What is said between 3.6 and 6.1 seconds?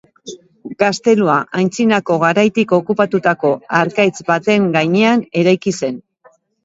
harkaitz baten gainean eraiki zen.